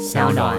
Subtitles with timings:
[0.00, 0.56] 小暖。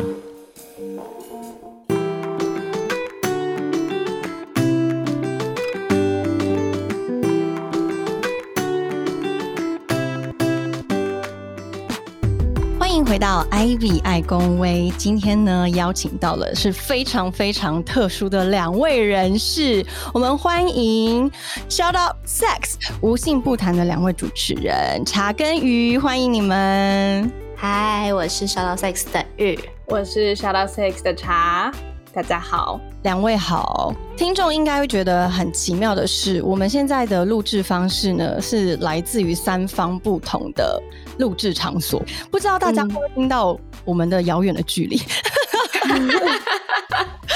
[12.79, 14.93] 欢迎回到 Ivy 爱公威。
[14.95, 19.83] 今天呢，邀请到了是非常非常特殊的两位人士，
[20.13, 21.31] 我们欢迎
[21.67, 27.50] Shout Out Sex 无性不谈的两位主持人茶跟鱼，欢迎你们。
[27.63, 29.55] 嗨，我是 Shout Out Sex 的玉，
[29.85, 31.71] 我是 Shout Out Sex 的茶，
[32.11, 32.81] 大家好。
[33.03, 40.81] 两位好，听众应该会觉得很奇妙的是，我们现在的录制方式呢，是来自于三方不同的
[41.19, 43.55] 录制场所，不知道大家会听到
[43.85, 44.99] 我们的遥远的距离？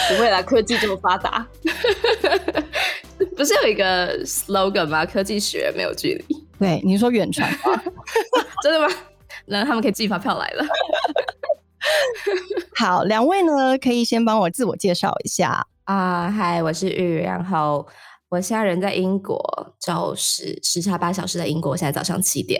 [0.09, 1.45] 不会啦，科技这么发达，
[3.37, 5.05] 不是有一个 slogan 吗？
[5.05, 6.43] 科技学没有距离。
[6.57, 7.79] 对，你说远传吗？
[8.63, 8.87] 真的吗？
[9.47, 10.65] 那他们可以寄发票来了。
[12.77, 16.29] 好，两位呢，可以先帮我自我介绍一下啊。
[16.29, 17.87] 嗨，我是玉，然后
[18.29, 19.39] 我现在人在英国，
[19.79, 22.59] 就是时差八小时在英国，现在早上七点。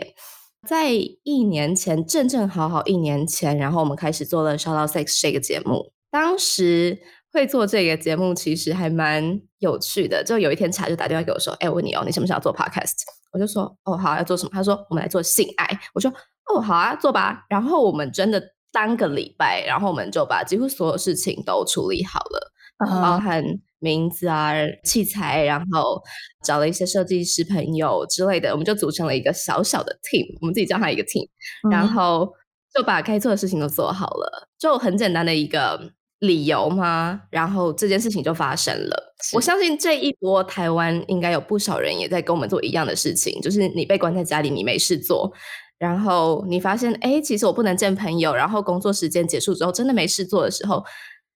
[0.66, 5.92] 在一年前，正正好好一年前，然后我们开始做了《Shout Out Sex》这个节目。
[6.10, 6.98] 当时
[7.32, 10.24] 会做这个节目，其实还蛮有趣的。
[10.24, 12.94] 就有一天，茶就打电话给我说：“哎，我问你哦，你什么时候做 Podcast？”
[13.32, 16.12] 我就说：“哦，好，要做什么？”他说：“我们来做性爱。”我说
[16.54, 18.42] ：“哦，好啊，做吧。”然后我们真的。
[18.72, 22.52] 三个礼拜，然后我们就把几乎所有事情都处理好了，
[23.00, 23.42] 包含
[23.78, 24.52] 名字啊、
[24.84, 25.98] 器材，然后
[26.44, 31.26] 找了一些设计师朋友之类的，我们就组成了一个小小的 team，我们自己叫它一个 team，
[31.70, 32.30] 然后
[32.74, 35.80] 就把该做的事情都做好了，就很简单的一个
[36.18, 39.14] 理由嘛，然后这件事情就发生了。
[39.32, 45.32] 我相信这一波台湾应该有不少人也在跟我们做一样的事情，就是你被关在家里，你没事做。
[45.78, 48.34] 然后你发现，哎，其实我不能见朋友。
[48.34, 50.84] 然后工作时间结束之后，真的没事做的时候，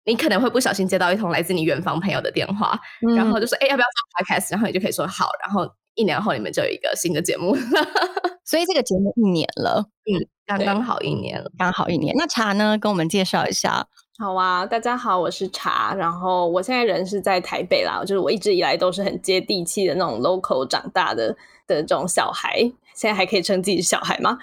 [0.06, 2.80] 你可能会不小心接到一通来自你远方朋友的电话，
[3.16, 4.52] 然后就说，哎，要不要做 podcast？
[4.52, 5.30] 然后你就可以说好。
[5.44, 7.56] 然后一年后，你们就有一个新的节目。
[8.46, 10.16] 所以这个节目一年了，嗯，
[10.46, 12.16] 刚刚好一年了，刚好一年。
[12.18, 13.86] 那茶呢，跟我们介绍一下。
[14.20, 15.94] 好啊，大家好，我是茶。
[15.94, 21.36] 然后我现在人是在台北啦，就是我一直以来都是很接地气的那种 local 长大的
[21.68, 22.72] 的这种小孩。
[22.98, 24.40] 现在还可以称自己是小孩吗？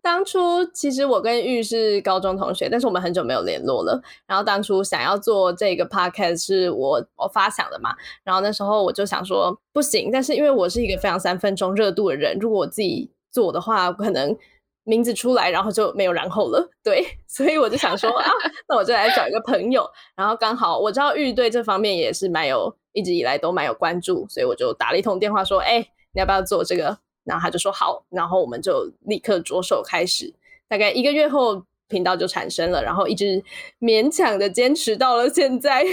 [0.00, 4.00] 当初其实我跟玉是高中同学，但是我们很久没有联络了。
[4.28, 7.96] 然后当初想要做这个 podcast 是我我发想的嘛。
[8.22, 14.36] 然后那时候我就想说不行，但是因为我是一个非常三分钟热度的人，如果我自己做的话，可能
[14.84, 16.70] 名字出来然后就没有然后了。
[16.84, 18.30] 对，所以我就想说啊，
[18.68, 19.84] 那我就来找一个朋友。
[20.14, 25.80] 然后刚好我知道玉对这方面也是蛮有，一直以来都蛮有关注，所以我就打了一通电话说，哎，
[26.12, 26.98] 你要不要做这个？
[27.26, 30.32] 然后他就说好，然后我们就立刻着手开始。
[30.68, 33.42] 大概一个月后，频道就产生了，然后一直
[33.80, 35.84] 勉强的坚持到了现在。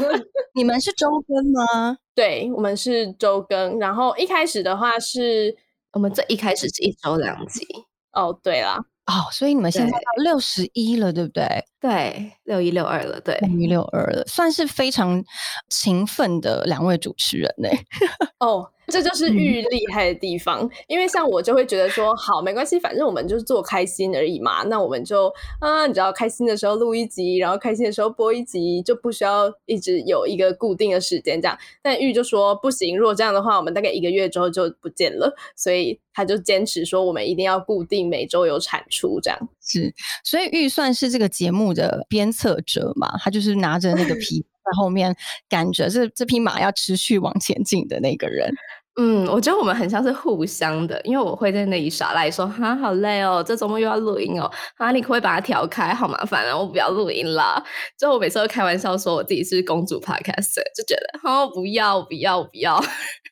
[0.54, 1.96] 你们是周更吗？
[2.14, 3.78] 对，我们是周更。
[3.78, 5.56] 然后一开始的话是，
[5.92, 7.64] 我们这一开始是一周两集。
[8.12, 8.76] 哦，对了。
[9.06, 11.64] 哦，所以你们现在到六十一了，对不对？
[11.80, 15.24] 对，六一六二了，对，六一六二了，算是非常
[15.70, 17.68] 勤奋的两位主持人呢。
[18.40, 18.70] 哦。
[18.90, 24.62] 这就是玉厉害的地方，因为像我就会觉得说，好，没关系，反正我们就是做开心而已嘛。
[24.64, 31.58] 那我们就啊，你知道，开心的时候录一集，然后开心的时候播一集，就不需要一直有一个固定的时间这样。
[31.82, 35.36] 但玉就说不行，如果这样的话，我们大概一个月之后就不见了。
[35.54, 39.38] 所以他就坚持说，我们一定要固定每周有产出这样。
[39.60, 39.92] 是，
[40.24, 45.14] 所以玉算是这个节目的鞭策者嘛，他就是拿着那个皮在后面
[45.48, 48.50] 赶着这这匹马要持续往前进的那个人。
[49.00, 55.94] 嗯，我觉得我们很像是互相的，因为我会在那里耍赖说哈好累哦，这周末又要录音哦，啊你可不可以把它调开？
[55.94, 57.62] 好麻烦啊，我不要录音了。
[57.96, 62.82] 就我每次都开玩笑说我自己是公主 podcast，就觉得哦不要不要不要。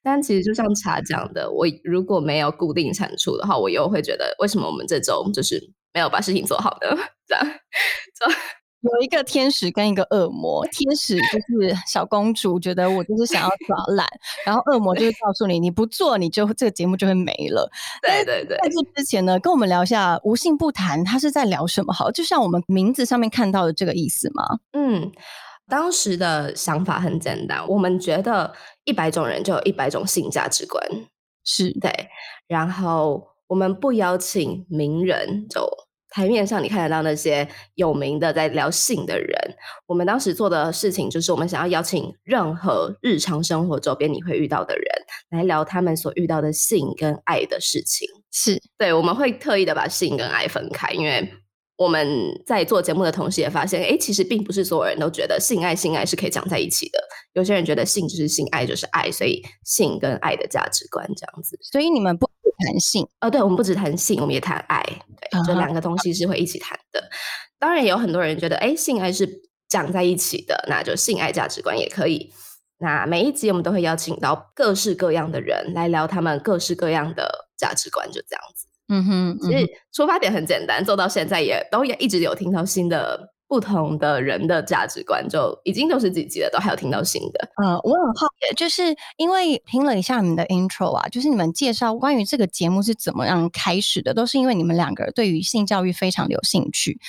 [0.05, 5.61] 但其实就像茶讲的，我如果没有固定产出的话，我又会觉得为什么我们这周就是
[5.93, 6.97] 没有把事情做好呢？
[7.27, 8.66] 这样就。
[8.95, 14.07] 有一个天使跟一个恶魔，天使就是小公主，觉得我就是想要耍懒，
[14.45, 17.69] 然后恶魔就会告诉你，你不做，你就这个节目就会没了。
[18.03, 18.57] 对对对。
[18.59, 21.93] 在这之前呢，跟我们聊一下无性不谈，它是在聊什么？
[21.93, 24.43] 好，就像我们名字上面看到的这个意思吗？
[24.73, 25.11] 嗯，
[25.69, 28.53] 当时的想法很简单，我们觉得
[28.85, 30.83] 一百种人就有一百种性价值观，
[31.45, 31.91] 是对。
[32.47, 35.69] 然后我们不邀请名人就。
[36.17, 39.39] 台面上你看得到那些有名的在聊性的人，
[39.85, 44.87] 我们当时做的事情就是，我们想要邀请任何日常生活周边你会遇到的人
[45.29, 48.09] 来聊他们所遇到的性跟爱的事情。
[48.33, 51.31] 是对，我们会特意的把性跟爱分开，因为
[51.77, 52.09] 我们
[52.47, 56.99] 在做节目的同时，也发现，哎，其实并不是所有人都觉得性爱性爱是可以讲在一起的。
[57.35, 61.59] 有些人觉得性就是性，爱就是爱，所以性跟爱的价值观这样子。
[61.63, 62.27] 所以你们不
[62.65, 63.07] 谈性？
[63.21, 67.03] 呃，对，我们不只谈性，我们也谈爱，对，这两个东西是会一起谈的。
[67.59, 69.29] 当然，也有很多人觉得，哎，性爱是
[69.69, 72.33] 讲在一起的，那就性爱价值观也可以。
[72.79, 78.67] 那每一集我们都会邀请到各式各样的人来聊他们各式各样的价值观，就这样子。
[78.89, 87.49] 嗯哼，其实出发点很简单，做到现在也都也一直有听到新的不同的人的价值观，就已经六十几集了，都还有听到新的。
[87.65, 88.83] 嗯，我很好奇，就是
[89.17, 97.01] 因为听了一下你们的 intro 啊，就是你们介绍关于这个节目是怎么样开始的，都是因为你们两个对于性教育非常有兴趣。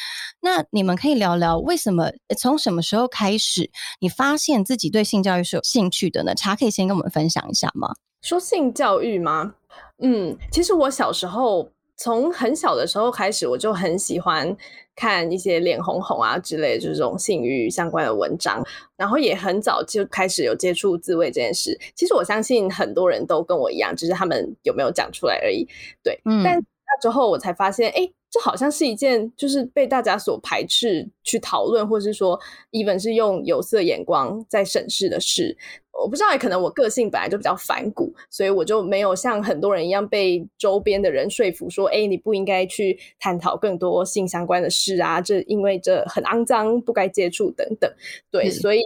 [0.41, 3.69] 那你们可以聊聊为什么从什么时候开始，
[3.99, 6.35] 你发现自己对性教育是有兴趣的呢？
[6.35, 7.95] 茶可以先跟我们分享一下吗？
[8.21, 9.55] 说性教育吗？
[9.99, 14.55] 嗯，其实我小时候从很小的时候开始，我就很喜欢
[14.95, 18.63] 看一些脸红红啊之类，就是这种性欲相关的文章。
[18.95, 21.77] 然后也很早就开始有接触自慰这件事。
[21.95, 25.67] 其实我相信很多人都跟我一样，只是他们有没有讲出来而已。
[26.03, 28.09] 对，但那之后我才发现，哎。
[28.29, 32.37] 这好像是一件就是被大家所排斥去讨论，或是说
[32.71, 35.57] ，even 是用有色眼光在审视的事。
[35.99, 47.91] 我不知道，可能我个性本来就比较反骨，所以我就没有像很多人一样被周边的人说服，说，哎，你不应该去探讨更多性相关的事啊，这因为这很肮脏，不该接触等等。
[48.29, 48.81] 对，所以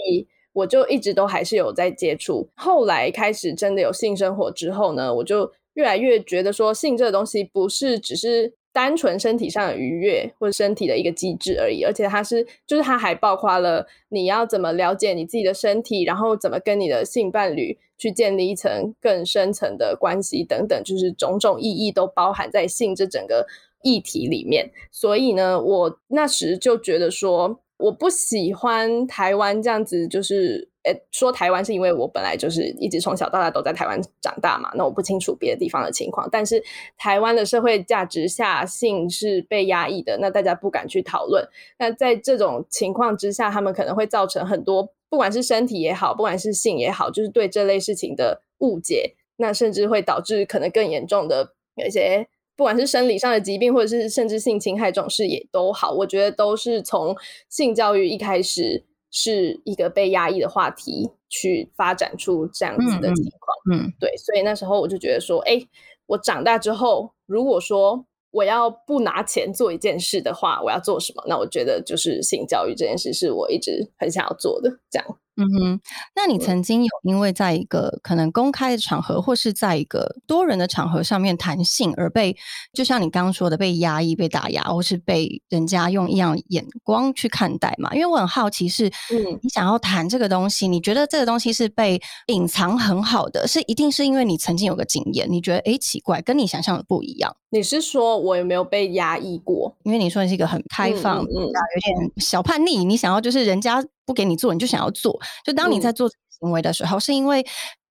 [0.54, 2.48] 我就一直都还是有在接触。
[2.56, 8.54] 后来开始真的有性生活之后呢，我就越来越觉得说，性这个东西不是只是。
[8.74, 23.46] 单纯身体上的愉悦或者身体的一个机制而已，而且它是，就是它还包括了你要怎么了解你自己的身体，然后怎么跟你的性伴侣去建立一层更深层的关系等等，就是种种意义都包含在性这整个
[23.84, 24.72] 议题里面。
[24.92, 30.71] 所以呢，我那时就觉得说，我不喜欢台湾这样子，就是。
[30.84, 36.28] 诶，说台湾是因为我本来就是一直从小到大都在台湾长大嘛，那我不清楚别的地方的情况。
[36.32, 36.64] 但是
[36.98, 41.48] 台湾的社会价值下，性是被压抑的，那大家不敢去讨论。
[41.78, 49.14] 那在这种情况之下，他们可能会造成很多，不管是身体也好，不管是性也好，就是对这类事情的误解。
[49.38, 57.16] 那甚至会导致可能更严重的有一些，不管是生理上的疾病，或者是甚至性侵害这种事也都好，我觉得都是从
[57.50, 58.86] 性教育一开始。
[59.12, 63.80] 是一个被压抑的话题，去发展出这样子的情况。
[63.80, 65.62] 嗯，对，所以那时候我就觉得说，哎，
[66.08, 71.24] 我长大之后，如果说我要不拿钱做一件事的话，我要做什么？
[71.28, 74.80] 那我觉得就是性教育这件事，是我一直很想要做的。
[74.90, 75.18] 这样。
[75.38, 75.80] 嗯哼，
[76.16, 82.36] 那你曾经有因为在一个可能公开的场合，或是在一个多人的场合上面谈性，而被
[82.74, 87.94] 就像你刚刚说的被压抑、被打压，或是被人家用异样眼光去看待嘛？
[87.94, 97.36] 因为我很好奇，是嗯，你想要谈这个东西，你觉得这个东西是被隐藏很好的，是一定是因为你曾经有个经验，你觉得哎奇怪，跟你想象的不一样？
[97.52, 99.76] 你是说我有没有被压抑过？
[99.84, 103.82] 因为你说你是一个很开放，嗯，有点小叛逆，你想要就是人家。
[104.06, 105.20] 不给你做，你就想要做。
[105.46, 106.10] 就当你在做
[106.40, 107.46] 行为的时候，是因为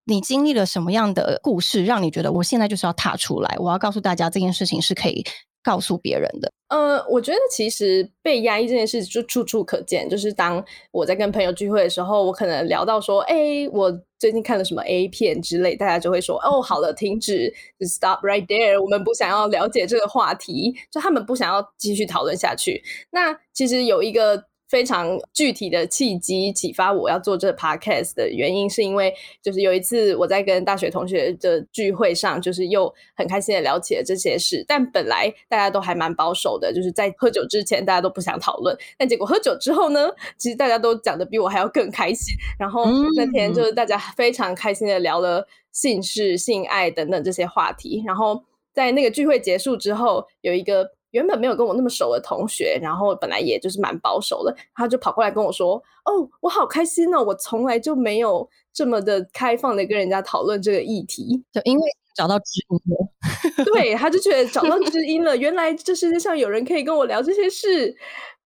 [0.07, 5.25] 你经历了什么样的故事，让你觉得我现在就是要踏出来，我要告诉大家这件事情是可以
[5.63, 6.51] 告诉别人的。
[6.69, 10.09] 呃，我觉得其实被压抑这件事就处处可见。
[10.09, 22.83] 就是当我在跟朋友聚会的时候，我可能聊到说：“哎，我最近看了什么 A 片之类。”大家就会说：“哦，好了，停止，stop right there。”我们不想要了解这个话题，就他们不想要继续讨论下去。
[23.11, 24.50] 那其实有一个。
[24.71, 29.13] 非常具体的契机启发我要做这 podcast 的原因，是因为
[29.43, 34.65] 就是有一次我在跟大学同学的聚会上，就是又很开心的聊起了这些事。
[34.69, 38.77] 但本来大家都还蛮保守的，就是在喝酒之前大家都不想讨论。
[38.97, 40.09] 但结果喝酒之后呢，
[40.39, 42.33] 其实大家都讲的比我还要更开心。
[42.57, 42.87] 然后
[43.17, 48.05] 那天就是大家非常开心的聊了性事、性爱等等这些话题。
[48.07, 50.93] 然后在那个聚会结束之后，有一个。
[51.13, 63.65] 原本没有跟我那么熟的同学，然后本来也就是蛮保守的，他就跑过来跟我说：“哦，我好开心哦，我从来就没有这么的开放的跟人家讨论这个议题，就因为找到知音了。
[63.73, 67.97] ”对，他就觉得找到知音了，原来这世界上有人可以跟我聊这些事。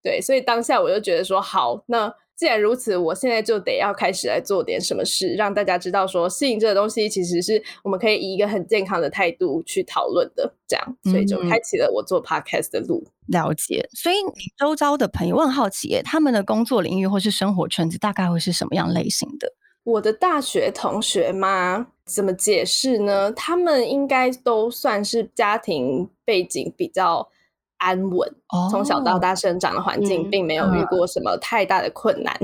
[0.03, 2.15] 对，所以当下我就觉得说，好，那。
[2.37, 10.53] 既然如此，我现在就得要开始来做点什么事，让大家知道说性这个东西其实是我们可以以一个很健康的态度去讨论的。
[10.67, 13.05] 这样，所以就开启了我做 podcast 的路。
[13.29, 19.53] 了解，所以你周遭的朋友，我很好奇，他们的工作领域或是生活圈子大概会是什么样类型的？
[19.85, 21.87] 我的大学同学吗？
[22.07, 23.31] 怎么解释呢？
[23.33, 27.29] 他们应该都算是家庭背景比较。
[27.85, 28.35] 安稳，
[28.71, 32.39] 从小到大生长的环境并没有遇过什么太大的困难。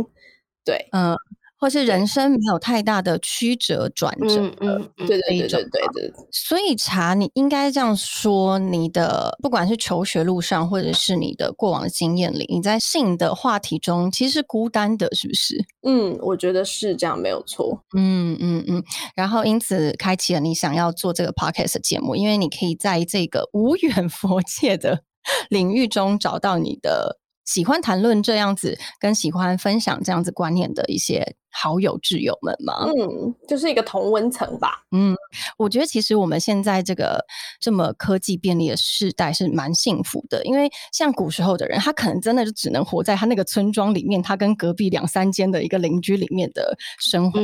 [0.64, 1.16] 对，嗯。
[1.62, 6.12] 或是人生没有太大的曲折转折，嗯嗯，对对对对对对。
[6.32, 15.62] 所以查，你应该这样说：你的不管是求学路上，或者是你的过往的经验里，你在性的话题中其实是孤单的，是不是？
[15.86, 17.84] 嗯，我觉得是这样，没有错。
[17.94, 18.82] 嗯嗯嗯。
[19.14, 25.02] 然后因此开启了你想要做这个 podcast 节目，因为你可以在这个无远佛界的
[25.48, 31.36] 领域中找到你的喜欢谈论这样子，跟喜欢分享这样子观念的一些。
[31.50, 32.86] 好友挚友们吗？
[32.98, 34.82] 嗯，就是一个同温层吧。
[34.92, 35.16] 嗯，
[35.56, 37.24] 我觉得其实我们现在这个
[37.60, 47.40] 这么科技便利的时代是蛮幸福的，因为像古时候的人，他可能真的就只能活在他那个村庄里面，他跟隔壁两三间的一个邻居里面的生活。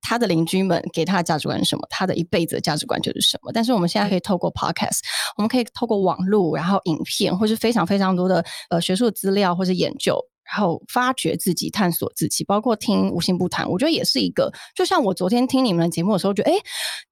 [0.00, 1.86] 他的邻居们给他的价值观是什么？
[1.90, 3.52] 他的一辈子的价值观就是什么？
[3.52, 5.00] 但是我们现在可以透过 Podcast，
[5.36, 10.18] 我们可以透过网络，然后影片，或是非常非常多的呃学术资料或者研究。
[10.50, 14.52] 然后发掘自己，探索自己，包括听无心不谈，我觉得也是一个。
[14.74, 16.56] 就像我昨天听你们的节目的时候，觉得哎，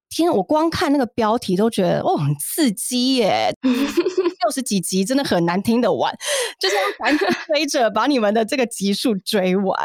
[0.09, 3.53] 天，我光看那个标题都觉得哦，很刺激耶！
[3.63, 6.17] 六十几集真的很难听的完，
[6.61, 9.77] 就是要赶紧追着把你们的这个集数追完。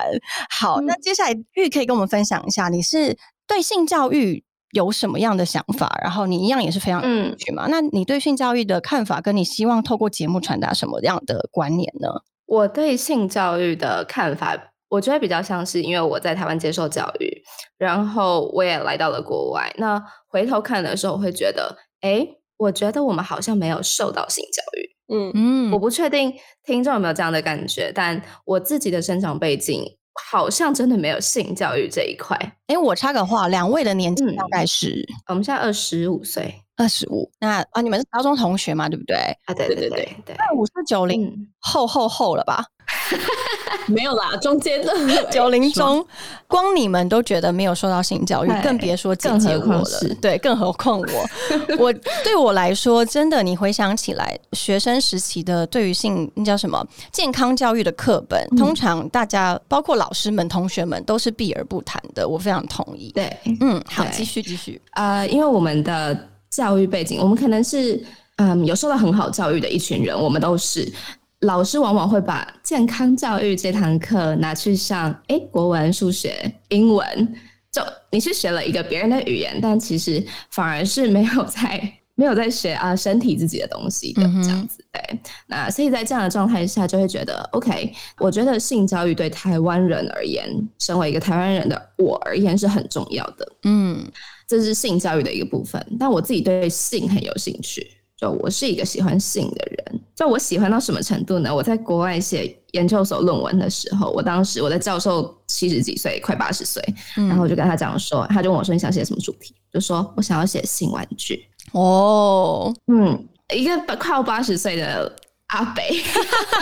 [0.51, 3.17] 好，那接下来玉可以跟我们分享一下，你是
[3.47, 5.99] 对性教育有什么样的想法？
[6.03, 7.65] 然后你一样也是非常有兴趣嘛？
[7.69, 12.09] 那你对性教育的看法，跟你希望透过节目传达什么样的观念呢？
[12.51, 17.41] 我对性教育的看法，我觉得比较像是因为我在台湾接受教育，
[17.77, 19.73] 然后我也来到了国外。
[19.77, 22.27] 那回头看的时候，会觉得，哎，
[22.57, 24.97] 我觉得我们好像没有受到性教育。
[25.13, 26.33] 嗯嗯，我不确定
[26.65, 29.85] 听众有没有这样的感觉，但我自己的生长背景
[30.29, 32.37] 好像真的没有性教育这一块。
[32.67, 35.07] 哎，我插个话，两位的年纪大概是？
[35.29, 36.55] 我们现在二十五岁。
[36.81, 39.15] 二十五，那啊，你们是高中同学嘛，对不对？
[39.45, 40.35] 啊，对对对对对。
[40.37, 42.65] 那五是九零后后后了吧？
[43.87, 44.91] 没有啦，中间的
[45.31, 46.05] 九零中，
[46.47, 49.85] 光你们都觉得没有受到性教育，更别说姐姐我了。
[50.19, 51.29] 对，更何况我，
[51.77, 62.27] 我对我来说，真的，你回想起来，学生时期的对于性那叫什么健康教育的课本，通常大家包括老师们、同学们都是避而不谈的。
[62.27, 63.11] 我非常同意。
[63.13, 64.81] 对，嗯，好，继续继续。
[64.93, 66.27] 呃，因为我们的。
[66.51, 67.99] 教育背景，我们可能是
[68.35, 70.91] 嗯有受到很好教育的一群人，我们都是
[71.39, 77.35] 老师，往往会把健康教育这堂课拿去上，哎，国文、数学、英文，
[77.71, 77.81] 就
[78.11, 85.19] 你是学了一个别人的语言，但其实反而是没有在 没有在学啊身体自己的东西的这样子，对。
[85.47, 90.45] 那所以在这样的状态下，就会觉得 OK，我觉得性教育对台湾人而言，
[90.77, 94.05] 身为一个台湾人的我而言是很重要的，嗯。
[94.51, 97.89] 这是性教育的一个部分，但我自己对性很有兴趣。
[98.17, 101.55] 就我是一个喜欢性的人，就我喜欢到什么程度呢？
[101.55, 106.83] 我在国外写研究所论文的时候，我当时我的教授七十几岁，快八十岁，
[107.15, 111.45] 然后我就跟他讲说，他就问我说：“你想写什么主题？”就说我想要写性玩具。
[111.71, 115.11] 哦，嗯，一个快要八十岁的。
[115.51, 116.01] 阿北，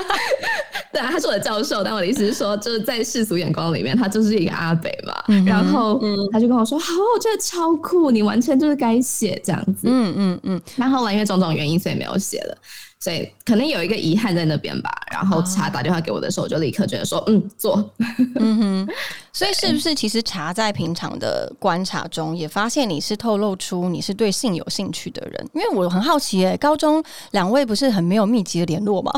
[0.91, 5.13] 对啊，他是我的教授，但我的意思是说，就是在世俗眼光里面，他就是一个阿北嘛。
[5.45, 10.61] 然后他就跟我说：“好，我觉得超酷，你完全就是该写这样子。”嗯嗯嗯。
[10.75, 12.57] 然后来因为种种原因，所以没有写了。
[12.99, 14.91] 所以可能有一个遗憾在那边吧。
[15.11, 17.89] 然后茶打电话给我的时候，我就立刻觉得说，嗯，做。
[18.35, 18.87] 嗯哼。
[19.31, 25.49] 所以是不是其实茶在平常的观察中也发现你是透露出你是对性有兴趣的人？
[25.53, 29.11] 因为我很好奇，哎，高中两位不是很没有密集的联络吗？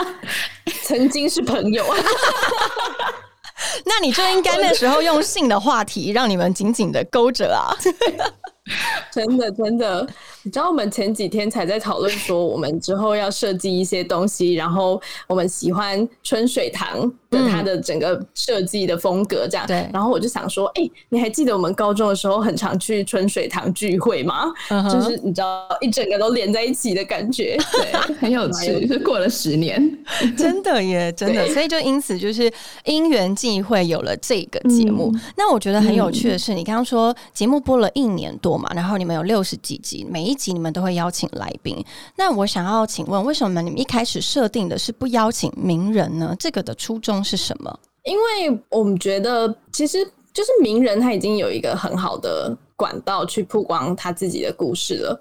[0.84, 1.84] 曾经是朋友。
[3.84, 7.72] 那你就应该那时候用性的话题让你们紧紧的勾着啊。
[9.10, 10.06] 真的，真的。
[10.42, 19.66] 你知道我们前几天才在讨论说，我们之后要设计一些东西，然后我们喜欢春水堂的它的整个设计的风格这样。
[19.66, 19.88] 对。
[19.92, 24.52] 然后我就想说，哎，你还记得我们高中的时候很常去春水堂聚会吗？
[24.90, 28.86] 就是你知道一整个都连在一起的感觉， 对，很有趣。
[28.86, 29.98] 是过了十年，
[30.36, 31.46] 真的耶，真的。
[31.50, 32.50] 所以就因此就是
[32.84, 35.14] 因缘际会有了这个节目。
[35.36, 41.84] 那我觉得很有趣的是，你刚刚说节目播了一年多嘛，然后你们有六十几集，每一一集你们都会邀请来宾，
[42.14, 46.36] 那我想要请问，为什么你们一开始设定的是不邀请名人呢？
[46.38, 47.80] 这个的初衷是什么？
[48.04, 55.20] 因为我们觉得，其实就是名人他已经有一个很好的管道去曝光他自己的故事了。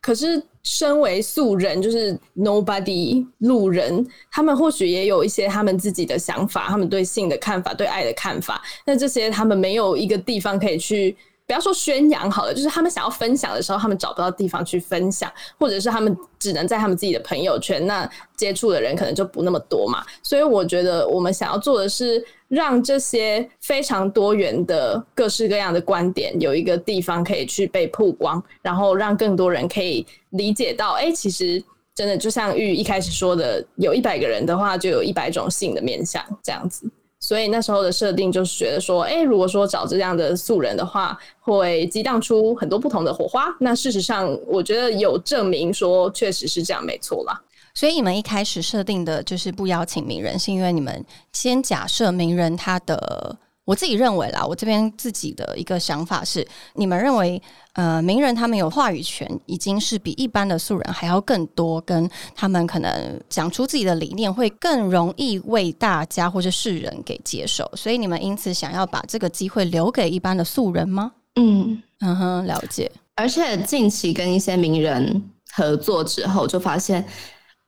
[0.00, 8.62] 可是，身为素人，就是 nobody 路人，他们或许也有一些他们自己的想法，他们对性的看法，对爱的看法。
[8.86, 11.16] 那这些他们没有一个地方可以去。
[11.46, 20.02] 不要说宣扬好了，就是他们想要分享的时候，他们找不到地方去分享，或者是他们只能在他们自己的朋友圈，那接触的人可能就不那么多嘛。
[20.22, 31.62] 所以我觉得我们想要做的是，让这些非常多元的各式各样的观点有一个地方可以去被曝光，然后让更多人可以理解到，哎，其实
[31.94, 36.90] 真的就像玉一开始说的，有一百个人的话，就有一百种性的面相这样子。
[37.24, 43.46] 所以那时候的设定就是觉得说，哎，如果说找这样的素人的话，会激荡出很多不同的火花。
[43.58, 47.40] 那事实上，我觉得有证明说，确实是这样，没错啦。
[47.72, 51.02] 所以你们一开始设定的就是不邀请名人，是因为你们
[51.32, 53.38] 先假设名人他的。
[53.66, 57.40] 我自己认为啦，我这边自己的一个想法是，你们认为，
[57.74, 71.12] 呃，名人他们有话语权，已经是比一般的素人还要更多，跟他们可能讲出自己的理念会更容易为大家或者世人给接受，所以你们因此想要把这个机会留给一般的素人吗？
[71.36, 72.90] 嗯嗯哼，了解。
[73.16, 77.04] 而且近期跟一些名人合作之后，就发现。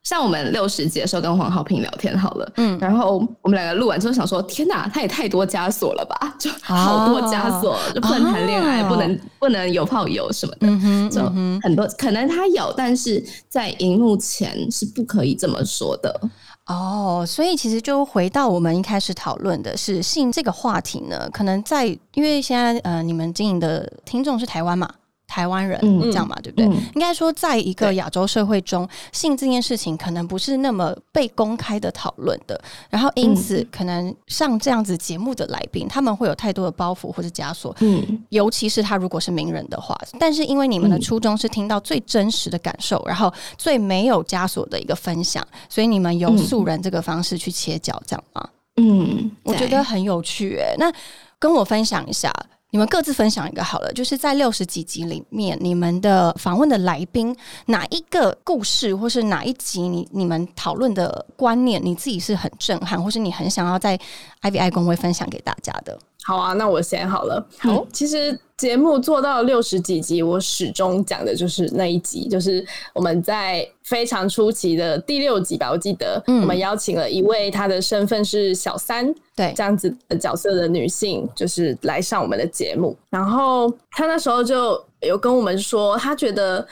[0.06, 11.20] 像我们六十集的时候跟黄浩平聊天好了，嗯，然后我们两个录完之后想说，天哪，他也太多枷锁了吧， 就好多枷锁，就不能谈恋爱，不能不能有炮友什么的，就
[11.60, 16.20] 很多可能他有，但是在荧幕前是不可以这么说的。
[16.66, 21.84] 哦，所以其实就回到我们一开始讨论的是性这个话题呢，可能在
[22.14, 24.88] 因为现在呃，你们经营的听众是台湾嘛。
[25.36, 26.64] 台湾人这样嘛，对不对？
[26.94, 32.58] 应该说，在一个亚洲社会中，性这件事情可能不是那么被公开的讨论的。
[32.88, 37.76] 然后，因此可能上这样子节目的来宾，他们会有太多的包袱或者枷锁。
[37.80, 48.48] 嗯，尤其是他如果是名人的话，但是因为你们的初衷是听到最真实的感受，然后最没有枷锁的一个分享，所以你们由素人这个方式去切角，这样吗？
[48.78, 50.58] 嗯，我觉得很有趣。
[50.58, 50.90] 哎，那
[51.38, 52.32] 跟我分享一下。
[52.76, 63.98] 你们各自分享一个好了，就是在六十几集里面，你们的访问的来宾哪一个故事，或是哪一集，你你们讨论的观念，你自己是很震撼，或是你很想要在
[64.42, 65.98] IVI 公会分享给大家的。
[66.22, 67.48] 好啊，那我先好了。
[67.58, 72.64] 好，其实节目做到六十几集，我始终讲的就是那一集，就是
[72.94, 86.66] 我们在非常初期的第六集吧，我记得我们邀请了一位她的身份是小三，对这样子的角色的女性，就是来上我们的节目，然后她那时候就有跟我们说，她觉得。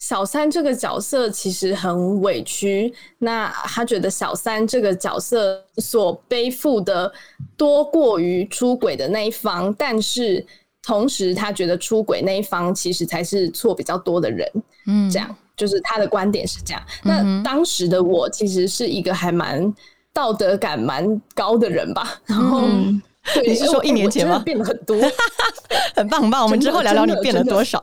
[0.00, 7.12] 小三这个角色其实很委屈，那他觉得小三这个角色所背负的
[7.56, 10.46] 多过于出轨的那一方，但是
[10.88, 14.50] 同时他觉得出轨那一方其实才是错比较多的人，
[14.86, 16.82] 嗯，这样就是他的观点是这样。
[17.04, 19.70] 那当时的我其实是一个还蛮
[20.14, 22.62] 道德感蛮高的人吧，然后
[23.46, 24.38] 你是说一年前吗？
[24.42, 24.96] 变了很多，
[25.94, 27.78] 很棒很棒，我们之后聊聊你变了多少。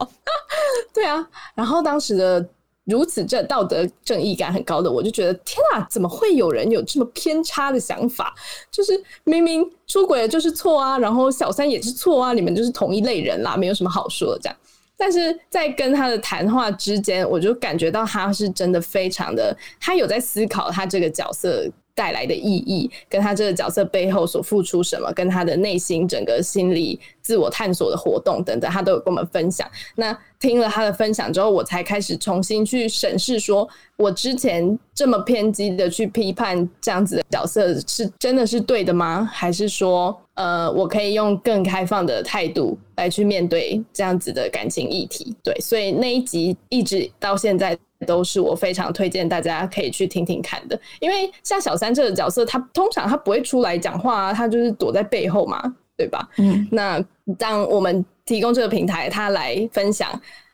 [0.91, 2.43] 对啊，然后当时的
[2.85, 8.33] 如此这道德正义感很高的，我就觉得天啊，怎么会有人有这么偏差的想法？
[8.71, 8.93] 就是
[9.23, 14.57] 明明出轨就是错啊，然后小三也是错啊，你们就是同一类人啦，没有什么好说的这样。
[14.97, 21.69] 但是在跟他的谈话之间，我就感觉到他是真的非常的，他有在思考他这个角色。
[21.95, 29.65] 带来的意义，跟他这个角色背后所付出什么，跟他的内心整个心理自我探索的活动等等，他都有跟我们分享。
[29.95, 39.27] 那听了他的分享之后，我才开始重新去审视，说我之前这么偏激的去批判这样子的角色，是真的是对的吗？
[39.33, 45.33] 还是说，呃，我可以用更开放的态度来去面对这样子的感情议题？
[45.41, 47.77] 对，所以那一集一直到现在。
[48.05, 55.61] 都是我非常推荐大家可以去听听看的，因为像小三这个角色，他通常他不会出来讲话，他就是躲在背后嘛，
[55.97, 56.29] 对吧？
[56.37, 57.03] 嗯，那
[57.37, 60.09] 当我们提供这个平台，他来分享，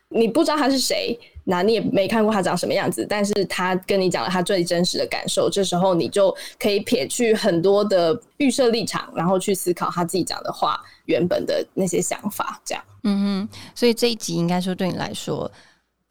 [0.08, 12.82] 你不知道他是谁，那你也没看过他长什么样子，但是他跟你讲了他最真实的感受，这时候你就可以撇去很多的预设立场，然后去思考他自己讲的话原本的那些想法，这样。
[13.04, 15.50] 嗯哼，所以这一集应该说对你来说。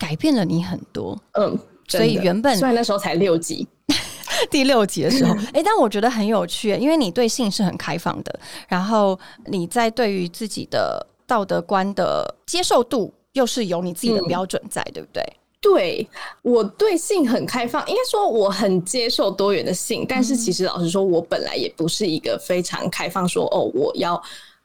[0.01, 1.55] 改变了你很多，嗯，
[1.87, 3.67] 所以原本虽然那时候才六集，
[4.49, 15.23] 第六集的时候， 哎，但我觉得很有趣，因为你对性是很开放的，然后你在对于自己的道德观的接受度又是有你自己的标准在，对不对？
[15.61, 16.09] 对
[16.41, 24.19] 我对性很开放，应该说我很接受多元的性，但是其实老实说，我本来也不是一个非常开放，说哦，我要。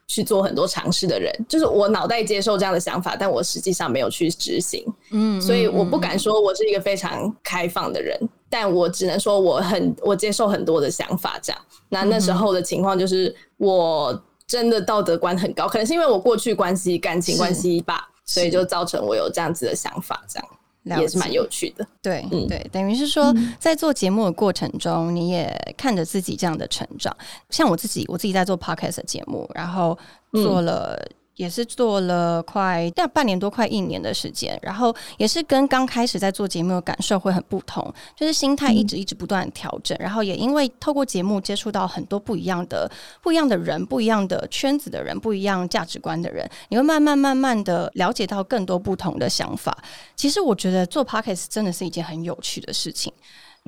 [0.09, 4.85] 去做很多尝试的人，就是我脑袋接受这样的想法，但我实际上没有去执行。
[5.11, 8.17] 嗯，所以我不敢说我是一个非常开放的人，
[8.49, 11.39] 但我只能说我很我接受很多的想法。
[11.43, 20.49] 这样，那那时候的情况就是，我真的道德观很高，可能是因为我过去关系感情关系吧，所以就造成我有这样子的想法，这样。
[20.87, 27.17] 也是蛮有趣的，对，对，等于是说，在做节目的过程中，你也看着自己这样的成长。
[27.51, 29.99] 像我自己，我自己在做 podcast 节目，然后
[30.33, 30.97] 做了。
[31.37, 42.91] 也是做了快大半年多，快一年的时间，然后也是跟刚开始在做节目的感受会很不同，就是心态一直一直不断调整，然后也因为透过节目接触到很多不一样的
[43.23, 49.77] 不一样的人，不一样的圈子的人，不一样价值观的人，你会慢慢慢慢的了解到更多不同的想法。
[50.15, 53.13] 其实我觉得做 podcast 真的是一件很有趣的事情。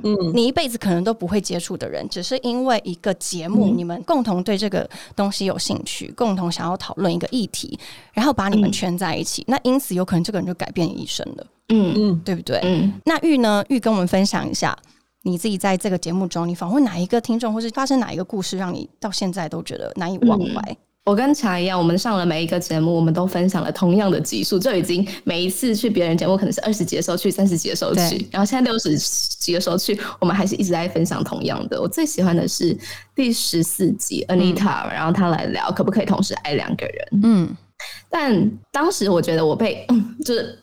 [0.02, 7.78] 嗯，你一辈子可能都不会接触的人，只是因为一个节目，你们共同对这个东西有兴趣，共同想要讨论一个议题，
[8.12, 11.46] 然后把你们圈在一起，那因此有可能这个人就改变你一生了。
[11.70, 12.60] 嗯嗯，对不对？
[12.62, 12.92] 嗯。
[13.04, 13.64] 那玉呢？
[13.68, 14.76] 玉跟我们分享一下，
[15.22, 20.76] 你自己在这个节目中，你访问哪一个听众，或是发生哪一个故事，让你到现在都觉得难以忘怀？
[21.08, 31.80] 我跟茶一样，我们上了每一个节目，我们都分享了同样的集数，就已经每一次去别人节目可能是二十集的时候去，三十集的时候去，然后现在六十集的时候去，我们还是一直在分享同样的。
[31.80, 32.76] 我最喜欢的是
[33.14, 37.08] 第十四集，Anita，然后他来聊可不可以同时爱两个人。
[37.22, 37.56] 嗯，
[38.10, 39.86] 但当时我觉得我被
[40.26, 40.58] 就是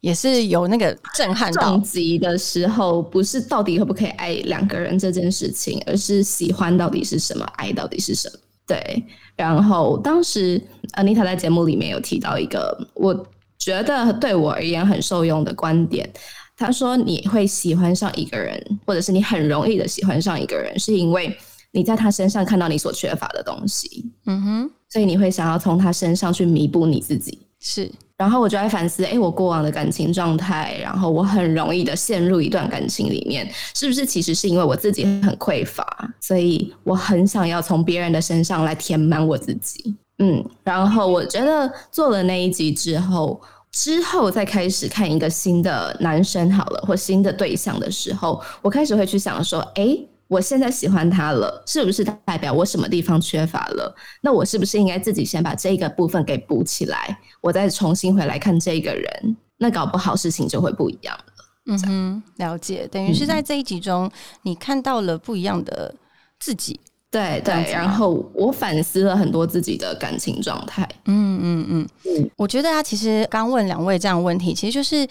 [0.00, 8.38] 也是有那个震撼重击的时候，不是到底可不可以爱两个人这件事情，而是喜欢到底是什么，爱到底是什么。
[8.66, 9.04] 对。
[9.40, 10.60] 然后当时
[10.92, 13.14] Anita 在节目里面有提到一个，我
[13.58, 16.08] 觉得对我而言很受用的观点。
[16.56, 21.34] 她说：“你会喜欢上一个人，或者是你很容易的喜欢上一个人，是因为
[21.72, 24.04] 你在他身上看到你所缺乏的东西。
[24.26, 27.38] 嗯哼，所以你会想要从他身上去弥补你自己。
[27.60, 35.82] 是。”然后我就在反思，哎，我过往的感情状态，然后我很容易的陷入一段感情里面，是不是其实是因为我自己很匮乏，
[36.20, 39.96] 所以我很想要从别人的身上来填满我自己。
[40.18, 43.40] 嗯，然后我觉得做了那一集之后，
[43.72, 49.96] 之后再开始看一个新的男生好了，或新的对象的时候，我开始会去想说，哎。
[50.30, 53.92] 我现在喜欢他了，是不是代表我什么地方缺乏了？
[54.22, 59.36] 那我是不是应该自己先把这个部分给补起来，我再重新回来看这个人？
[59.58, 61.24] 那搞不好事情就会不一样了。
[61.66, 64.08] 嗯哼，了解，等于是在这一集中，
[64.42, 65.92] 你看到了不一样的
[66.38, 66.78] 自己。
[67.10, 70.88] 对对，然后我反思了很多自己的感情状态。
[71.06, 75.04] 嗯嗯嗯嗯，我觉得啊其实刚问两位这样的问题，其实就是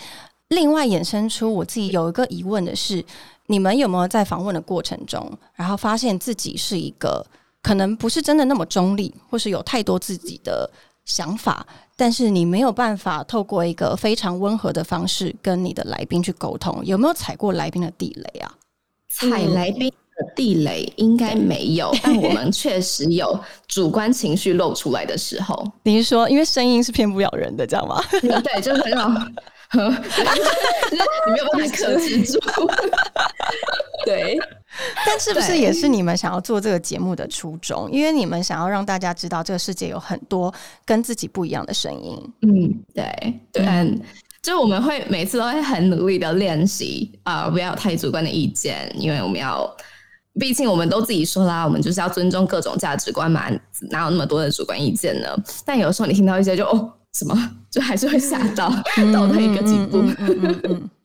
[0.48, 3.04] 另外衍生出我自己有一个疑问的是。
[3.50, 7.26] 你们有没有在访问的过程中，然后发现自己是一个
[7.64, 10.70] 可能不是真的那么中立，或是有太多自己的
[11.04, 16.86] 想法，但是你没有办法透过一个非常温和的方式跟你的来宾去沟通？
[16.86, 18.54] 有没有踩过来宾的地雷啊？
[19.10, 25.66] 踩来宾的地雷应该没有， 但我们确实有主观情绪露出来的时候。
[25.82, 28.00] 你是说，因为声音是骗不了人的，这样吗？
[28.22, 29.20] 对，就是很好。
[29.76, 32.40] 你没有办法克制住，
[34.06, 34.38] 对。
[35.06, 37.90] 但是不是也是你们想要做这个节目的初衷？
[37.92, 40.54] 因为你们想要让大家知道这个世界有很多
[40.86, 42.34] 跟自己不一样的声音。
[42.42, 43.64] 嗯，对对。
[44.42, 49.70] 就我们会每次都会很努力的练习啊，不要太主观的意见，因为我们要，
[50.40, 53.52] 毕竟我们都自己说啦，我们就是要尊重各种价值观嘛，
[53.92, 55.28] 哪有那么多的主观意见呢？
[55.66, 56.94] 但有时候你听到一些就哦。
[57.14, 57.36] 什么
[57.70, 58.70] 就还是会吓到
[59.14, 60.04] 倒退一个几步。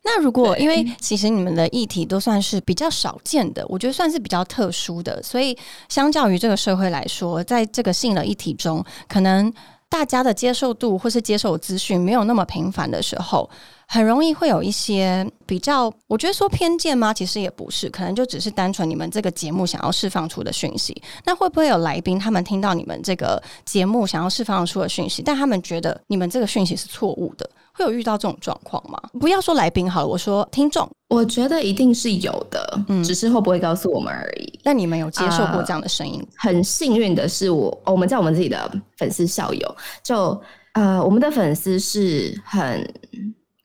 [0.06, 5.56] 那如果因为其实你们的议题都算是比较少见的，我觉得算是比较特殊的，所以
[5.88, 9.50] 相较于这个社会来说，在这个性的议题中，可能
[9.94, 13.48] 大家的接受度或是接受资讯没有那么频繁的时候。
[13.86, 17.14] 很容易会有一些比较，我觉得说偏见吗？
[17.14, 21.00] 其实也不是，可能就只是单纯你们这个节目想要释放出的讯息。
[21.24, 27.48] 那会不会有来宾他们听到你们这个节目想要释放出的讯息，但他们觉得你们这个讯息是错误的？
[27.74, 28.98] 会有遇到这种状况吗？
[29.20, 34.58] 不要说来宾好了，我说听众，我觉得一定是有的，嗯，只是会不会告诉我们而已。
[34.62, 36.24] 那你们有接受过这样的声音？
[36.36, 40.40] 很幸运的是，我我们在我们自己的粉丝校友，就
[40.74, 42.88] 呃，我们的粉丝是很。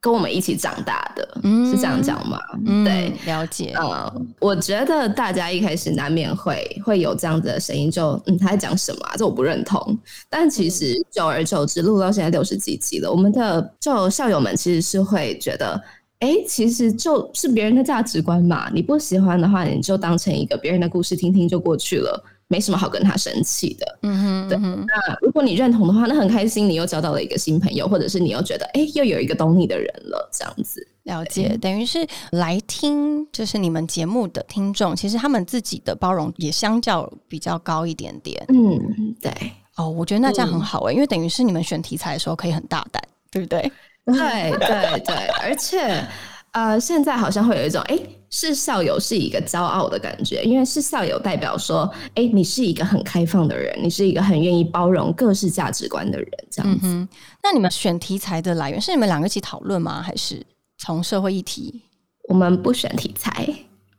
[0.01, 2.39] 跟我们一起长大的，是这样讲吗？
[2.85, 3.75] 对，了解。
[3.77, 9.05] 嗯，我觉得大家一开始难免会会有这样子的声音，就嗯，他在讲什么？
[9.17, 9.97] 这我不认同。
[10.29, 15.81] 但其实久而久之，录到现在六十几集了，我们的就校友们其实是会觉得，
[16.19, 18.69] 哎，其实就是别人的价值观嘛。
[18.73, 22.23] 你不喜欢的话，你就当成一个别人的故事听听就过去了。
[22.49, 24.57] 没什么好跟他生气的，嗯哼，对。
[24.57, 30.85] 那如果你认同的话，那很开心，你又交到了一个新朋友，或者是你又觉得，哎，又有一个懂你的人了，这样子。
[31.03, 38.43] 了解，等于是来听，就是你们节目的听众，其实他们自己的包容也相较比较高一点点。
[38.49, 39.31] 嗯，对。
[39.75, 43.71] 哦，我觉得那这样很好哎、因为等于是你们选题材的时候可以很大胆，对不对？
[44.05, 46.03] 对对对，而且
[46.51, 47.97] 呃，现在好像会有一种哎，
[48.29, 56.87] 是校友是一个骄傲的感觉，因为是校友代表说，哎，你是一个很开放的人，你是一个很愿意包容各式价值观的人，这样子。
[56.87, 57.07] 嗯，
[57.43, 60.01] 那你们选题材的来源是你们两个一起讨论吗？
[60.01, 60.45] 还是
[60.77, 61.81] 从社会议题？
[62.27, 63.47] 我们不选题材，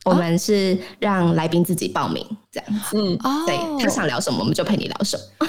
[0.04, 2.96] 我们是让来宾自己报名这样子。
[2.96, 5.46] 嗯，哦对他想聊什么，我们就陪你聊什么。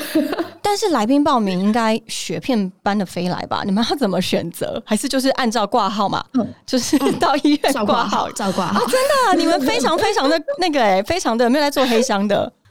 [0.62, 3.64] 但是来宾报名应该雪片般的飞来吧？
[3.66, 4.82] 你们要怎么选择？
[4.86, 6.24] 还是就是按照挂号嘛？
[6.34, 8.32] 嗯就是到医院照挂号挂号，。
[8.32, 8.80] 照挂号。
[8.88, 9.00] 真
[9.32, 12.52] 的，你们非常非常的那个哎、非常的没有在做黑箱的，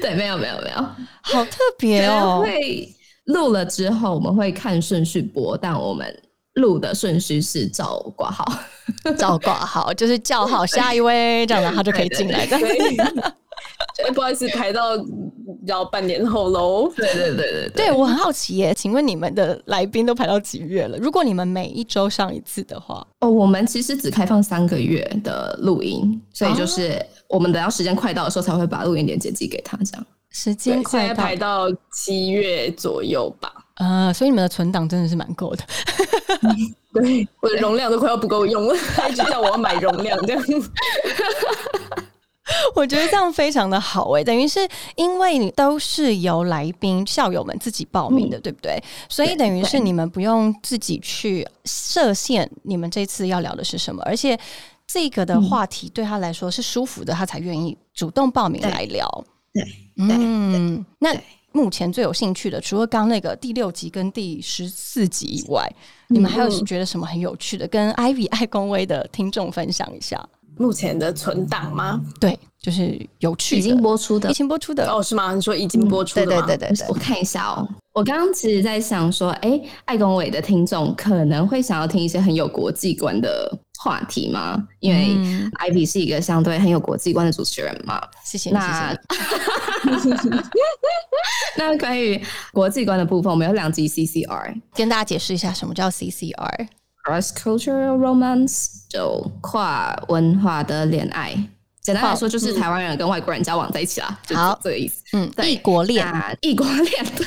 [0.00, 0.84] 对，没有没有没有。
[1.22, 2.40] 好特别哦。
[2.42, 2.88] 会
[3.26, 6.06] 录了之后，我们会看顺序播，但我们
[6.54, 8.44] 录的顺序是照挂号。
[9.16, 12.46] 照挂号就是叫好下一位，这样然后就可以进来。
[12.46, 13.32] 这样对，哎
[14.14, 14.96] 不好意思，排到
[15.66, 16.92] 要半年后喽。
[16.96, 20.98] 对对对对对我很好奇耶，请问你们的来宾都排到几月了？
[20.98, 30.06] 如果你们每一周上一次的话，哦，我们其实只开放三个月的录音，所以就是我们等到时间快到的时候才会把录音链接寄给他，这样。
[30.30, 33.52] 时间快到排到七月左右吧。
[33.74, 35.62] 呃，所以你们的存档真的是蛮够的。
[36.94, 40.42] 对，我的容量都快要不够用了，他 一直叫我要买容量，这样。
[42.74, 48.82] 我觉得这样非常的好诶，等于是因为你都是由来宾校友们自己报名的，对不对？
[49.08, 54.38] 所以等于是你们不用自己去设限，你们这次要聊的是什么，而且
[54.86, 59.24] 这个的话题对他来说是舒服的，他才愿意主动报名来聊。
[59.52, 59.62] 对
[59.98, 61.14] 嗯，那
[61.52, 65.70] 目前最有兴趣的，除了刚刚那个第六集跟第十四集以外，
[66.08, 70.26] 你们还有嗯觉得什么很有趣的，跟 Ivy 爱公威的听众分享一下？
[70.56, 72.00] 目前的存档吗？
[72.20, 74.90] 对，就是有趣的，已经播出的已经播出的。
[74.90, 75.34] 哦，是吗？
[75.34, 76.46] 你说已经播出对了吗？
[76.46, 77.68] 对对对对我，看一下哦。
[77.94, 84.56] 我刚刚其实在想说，哎，爱公伟的听众可能会想要听一些很有国际观的话题吗？
[84.80, 88.00] 因为嗯 Ivy 是一个相对很有国际观的主持人嘛。
[88.24, 88.56] 谢谢你，
[90.00, 90.10] 谢。
[91.58, 92.18] 那关于
[92.50, 94.54] 国际观的部分，我们有两集 CCR。
[94.74, 96.66] 跟大家解释一下什么叫 CCR。
[97.04, 101.32] Cross cultural romance 就跨文化的恋爱，
[101.80, 105.02] 简单来说就是台湾人跟外国人交往在一起啦，就好这个意思。
[105.12, 106.06] 嗯，对异国恋。
[106.06, 107.26] 那异国恋，对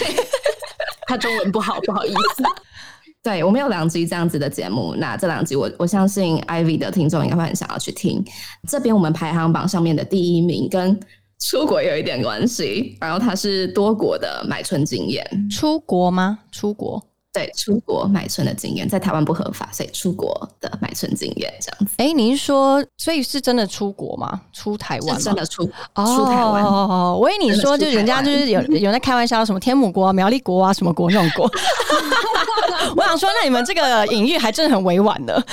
[1.08, 2.44] 他中文不好，不好意思。
[3.22, 8.24] 对，我们有两集这样子的节目，那这两集我我相信 Ivy 的听众应该会很想要去听。
[8.68, 10.98] 这边我们排行榜上面的第一名跟
[11.40, 16.40] 出国有一点关系，然后它是多国的买春经验，出国吗？
[16.52, 17.04] 出国。
[17.36, 21.88] 对，出国买春的经验，在台湾不合法，所以出国的买春经验这样子。
[21.98, 24.40] 哎，你是说，所以是真的出国吗？
[24.54, 25.22] 出台湾吗？
[25.22, 31.52] 真的出哦出台湾，哦，我以为你说，就人家就是有 有在开玩笑，什么天母国啊、苗栗国啊、什么国那种国。
[32.96, 35.46] 我想说，那你们这个隐喻还真的很委婉的，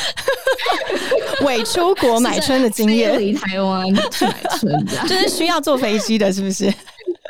[1.42, 4.86] 伪出国买春的经飞验，离台湾去买春。
[5.08, 6.72] 就是需要坐飞机的，是不是？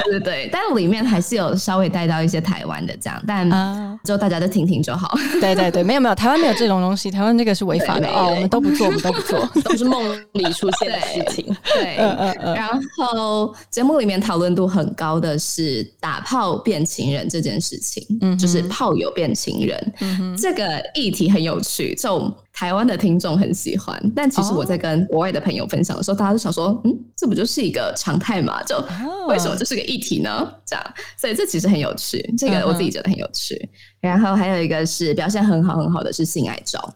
[0.04, 3.98] 对对对， 但里面还是有稍微带到一些台湾的这样，但啊。
[4.04, 5.16] 就大家都听听就好。
[5.40, 9.48] 对对对，没有没有，台湾没有这种东西，台湾这个是违法的哦，我们都不做，我们都不做。
[9.62, 11.56] 都是梦里出现的事情。
[11.62, 12.54] 对，嗯嗯嗯。
[12.56, 22.18] 然后节目里面讨论度很高的是打炮变情人这件事情，嗯就是炮友变情人、嗯哼，这个议题很有趣，就
[22.52, 28.62] 台湾的听众很喜欢，但其实我在跟国外的朋友分享的时候，大家都想说，嗯，这不就是一个常态嘛？
[28.64, 30.52] 就哦为什么这是个议题呢？
[30.66, 33.68] 这样，所以这其实很有趣，这个我自己觉得很有趣。
[34.00, 36.92] 然后还有一个是表现很好很好的是性爱照，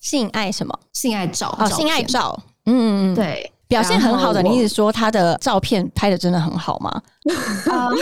[0.00, 0.78] 性爱什么？
[0.92, 3.14] 性爱照哦，性爱，照，嗯。
[3.14, 7.02] 对，表现很好的，你一直说他的照片拍的真的很好吗？
[7.70, 7.96] 嗯，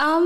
[0.00, 0.22] 嗯，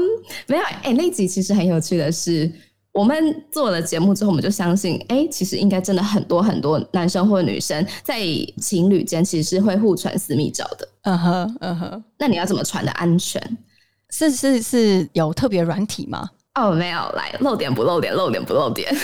[0.46, 2.50] 没有，哎、那集其实很有趣的是，
[2.92, 8.20] 我们做了节目之后，我们就相信，哎、其实应该真的很多很多男生或女生在
[8.60, 10.88] 情侣间其实是会互传私密照的。
[11.02, 13.40] 嗯哼嗯哼，那你要怎么传的安全？
[14.10, 16.28] 是是是有特别软体吗？
[16.54, 18.92] 哦，没有，来露点不露点，露点不露点。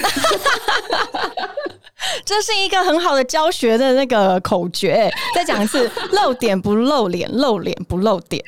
[2.24, 5.10] 这是一个很好的教学的那个口诀。
[5.34, 8.42] 再讲一次：露点不露脸，露脸不露点，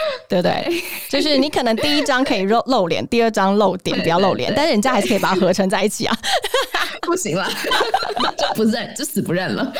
[0.28, 0.82] 对不对？
[1.10, 6.16] 就是你可能第一张可以露露脸，第二张露点对不要露脸，但是人家还是可以把它合成在一起啊。
[7.02, 7.48] 不行了，
[8.38, 9.72] 就不认，就死不认了。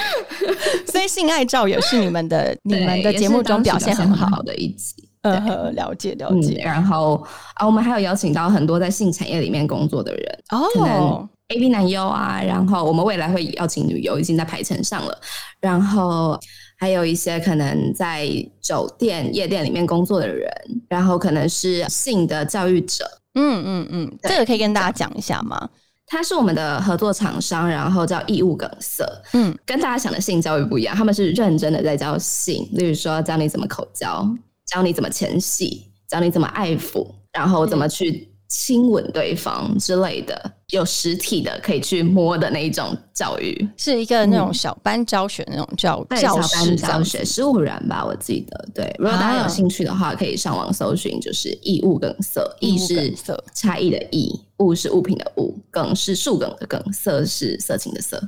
[0.91, 4.43] 所以性爱照也是你们的你们的对节目中表现很好好。
[4.43, 4.95] 的一集。
[5.23, 6.63] 嗯哼，了解了嗯，解。
[6.65, 7.23] 然后
[7.55, 15.21] 啊，我们还有邀请到很多在性产业里面工作的人，可能哦，A B 男优啊，然后我们未来会邀请女优，已经在排程上了。
[15.61, 16.41] 然后
[16.81, 18.27] 还有一些可能在
[18.59, 20.51] 酒店、夜店里面工作的人，
[20.89, 23.05] 然后可能是性的教育者。
[23.35, 25.69] 嗯嗯嗯，这个可以跟大家讲一下吗？
[26.07, 29.05] 他是我们的合作厂商，然后叫义务梗塞。
[29.35, 34.27] 嗯，跟大家想的性教育不一样，他们是认真的在教性，例如说教你怎么口交，
[34.67, 38.27] 教你怎么前戏，教你怎么爱抚，然后怎么去。
[38.53, 48.69] 亲吻对方之类的，有实体的可以去摸的那一种教育，是一个那种小班教学那种教教室教学，十五人吧，我记得。
[48.75, 53.15] 对，如果大家有兴趣的话，可以上网搜寻，就是异物梗色，异是
[53.55, 58.21] 差异的异，物是物品的物，梗是树梗的梗，色是色情的色。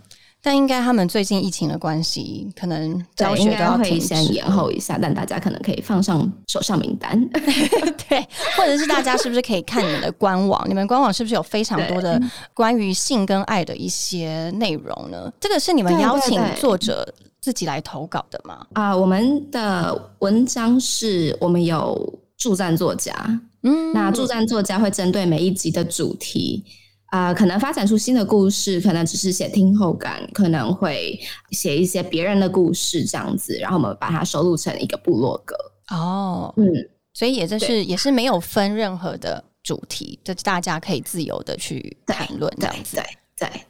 [0.44, 7.16] 但应该他们最近疫情的关系，可能教学都要会先延后一下，但大家可能可以放上手上名单，
[8.09, 8.26] 对，
[8.57, 10.68] 或者是大家是不是可以看你们的官网？
[10.68, 12.20] 你们官网是不是有非常多的
[12.52, 15.33] 关于性跟爱的一些内容呢？
[15.40, 17.07] 这个是你们邀请作者
[17.40, 18.66] 自己来投稿的吗？
[18.72, 23.14] 啊，我们的文章是我们有助战作家，
[23.62, 26.64] 嗯，那助战作家会针对每一集的主题。
[27.12, 31.20] 啊，可能发展出新的故事，可能只是写听后感，可能会
[31.51, 35.55] 写一些别人的故事这样子，然后我们把它收录成一个部落格。
[35.94, 36.66] 哦，嗯，
[37.12, 42.96] 所以也就是也是没有分任何的主题，就大家可以自由的去谈论这样子。
[42.96, 43.05] 对
[43.38, 43.66] 对，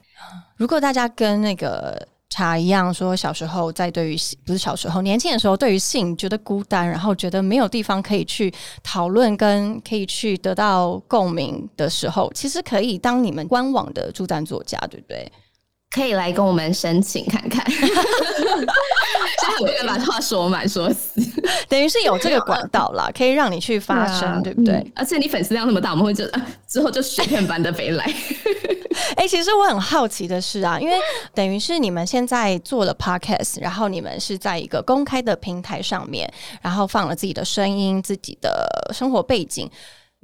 [0.56, 2.08] 如果大家跟那个。
[2.32, 4.16] 茶一样说，小时候在对于
[4.46, 15.30] 不是小时候年轻的时候，对于性觉得孤单，然后觉得没有地方可以去讨论，跟可以去得到共鸣的时候，其实可以当你们官网的助战作家，对不对？
[15.94, 21.20] 可以来跟我们申请看看，现在我敢把话说满说死，
[21.68, 24.84] 等于是有这个管道啦，可以让你去发声，对不对？
[24.94, 26.24] 而且你粉丝量那么大，我们会就
[26.66, 28.10] 之后就雪片般的飞来。
[29.16, 30.94] 哎，其实我很好奇的是啊，因为
[31.34, 36.30] 等于是你们现在做了 podcast，然后你们是在一个公开的平台上面，
[36.62, 39.70] 然后放了自己的声音、自己的生活背景。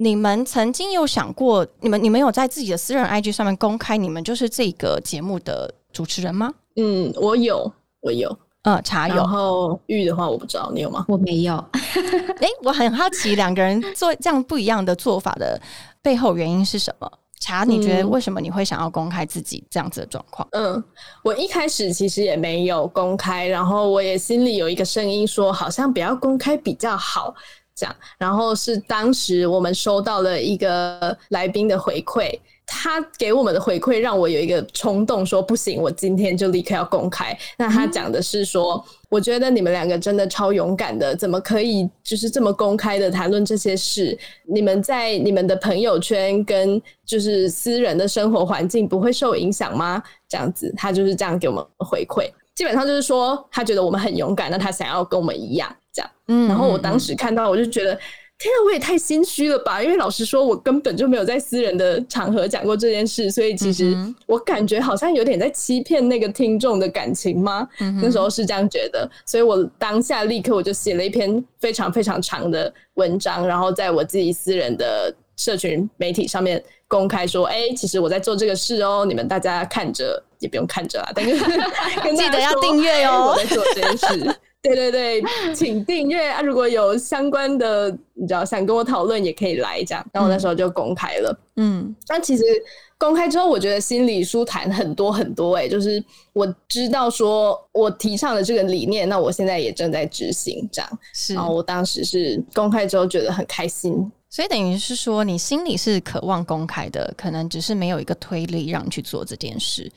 [0.01, 6.53] 你们曾经有想过，你们你们有在自己的私人 IG 上面公开你们就是这个节目的主持人吗？
[6.77, 8.33] 嗯，我有，我有，
[8.63, 9.15] 嗯，茶有。
[9.15, 11.03] 然后玉的话，我不知道你有吗？
[11.09, 11.53] 我没有。
[12.39, 15.61] 哎，我很好奇，两个人做这样不一样的做法的
[16.01, 17.11] 背后原因是什么？
[17.41, 20.47] 茶，你觉得为什么你会想要公开自己这样子的状况？
[20.51, 20.81] 嗯，
[21.23, 27.35] 我一开始其实也没有公开，然后我也心里有一个声音说，好像不要公开比较好。
[27.79, 37.37] 这样，然后是当时我们收到了一个来宾的回馈，他给我们的回馈让我有一个冲动，说不行，我今天就立刻要公开。
[37.57, 44.17] 那他讲的是说，我觉得你们两个真的超勇敢的，怎么可以就是这么公开的谈论这些事？
[44.45, 50.03] 你们在你们的朋友圈跟就是私人的生活环境不会受影响吗？
[50.27, 52.29] 这样子，他就是这样给我们回馈，
[52.59, 56.11] 基本上就是说他觉得我们很勇敢，那他想要跟我们一样这样。
[56.27, 57.95] 嗯，然后我当时看到，我就觉得，
[58.37, 59.81] 天啊，我也太心虚了吧！
[59.81, 63.95] 因为老实说，我根本就没有在私人的场合讲过这件事，所以其实
[64.25, 67.65] 我感觉好像有点在欺骗那个听众的感情吗？
[67.79, 81.37] 嗯那时候是这样觉得，所以我当下立刻我就写了一篇非常非常长的文章，然后在我自己私人的社群媒体上面公开说：“哎，其实我在做这个事哦，你们大家看着也不用看着啊，但是
[82.15, 85.23] 记得要订阅哦，我在做这件事。”对对对，
[85.55, 86.41] 请订阅啊！
[86.41, 90.05] 如果有相关的，你知道想跟我讨论，也可以来这样。
[90.11, 91.95] 然后我那时候就公开了，嗯。
[92.05, 92.43] 但其实
[92.97, 95.55] 公开之后，我觉得心里舒坦很多很多。
[95.55, 100.99] 哎，就是我知道说我提倡的这个理念，那我现在也正在执行这样。
[101.13, 101.33] 是。
[101.33, 109.89] 然后我当时是公开之后觉得很开心，所以等于是说你心里是渴望公开的，可能只是没有一个推力让你去做这件事。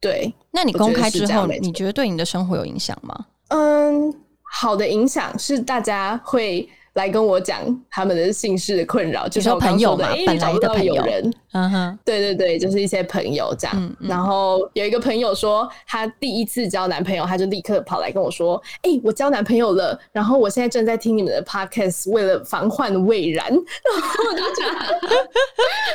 [0.00, 0.32] 对。
[0.50, 3.26] 那你公开之后，你觉得对你的生活有影响吗？
[3.48, 6.68] 嗯，好的影响是大家会。
[6.94, 10.96] 来跟我讲他们的姓氏的困扰，就是朋友嘛，本来的朋友。
[11.52, 13.96] 嗯哼，对对对，就是一些朋友这样。
[14.00, 25.00] 然后有一个朋友说，她第一次交男朋友，她就立刻跑来跟我说：“哎，我交男朋友了，然后我现在正在听你们的 podcast，为了防患未然。”然后我就觉得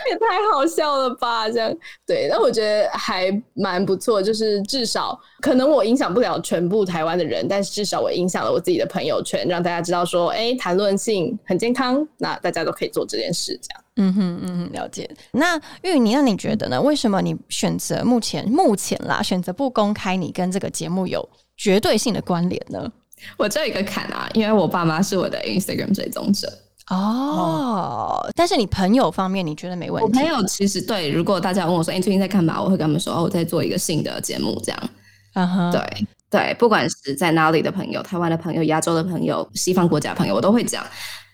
[0.10, 1.50] 也太好笑了吧？
[1.50, 1.72] 这样
[2.08, 10.94] 对，那我觉得还蛮不错，就是至少可能我影响不了全部台湾的人，但是至少我影响了我自己的朋友圈，让大家知道说，哎，谈论。
[11.04, 13.83] 性很健康，那大家都可以做这件事，这样。
[13.96, 15.10] 嗯哼嗯哼，了解。
[15.33, 16.81] 那玉妮，那你觉得呢？
[16.81, 22.91] 为什么你选择目前目前啦，选择不公开你跟这个节目有绝对性的关联呢？
[23.37, 26.52] 我这有一个坎啊，因为我爸妈是我的 Instagram 追踪者
[26.89, 28.27] 哦。
[28.35, 30.19] 但是你朋友方面，你觉得没问题？
[30.19, 34.89] 我朋友其实对，如果大家问我说：“哎，最近在干嘛？”我会跟他们说：“哦，我在做一个新的节目。”这样。
[35.35, 36.08] 嗯哼，对。
[36.29, 40.83] 对，不管是在哪里的朋友，台湾的朋友、亚洲的朋友、西方国家朋友，我都会讲，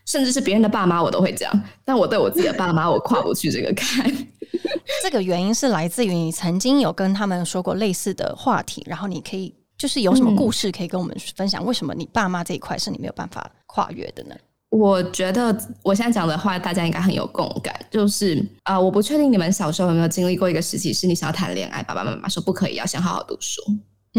[0.09, 1.51] 甚至是别人的爸妈，我都会讲。
[1.85, 4.11] 但我对我自己的爸妈，我跨不去这个坎。
[5.03, 11.63] 这个原因是来自于你曾经有跟他们说过类似的话题，然后你可以就是有什么故事可以跟我们分享？
[11.63, 14.35] 为什么你爸妈这一块是你没有办法跨越的呢？
[14.71, 17.73] 我觉得我现在讲的话，大家应该很有共感。
[17.91, 23.61] 就是啊，我不确定你们小时候有没有经历过一个时期，是你想要谈恋爱，爸爸妈妈说不可以，要先好好读书。